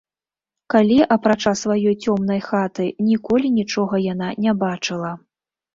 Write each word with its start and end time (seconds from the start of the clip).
Калі, 0.73 0.97
апрача 1.15 1.53
сваёй 1.61 1.95
цёмнай 2.03 2.41
хаты, 2.49 2.89
ніколі 3.11 3.47
нічога 3.61 3.95
яна 4.13 4.27
не 4.49 4.61
бачыла. 4.67 5.19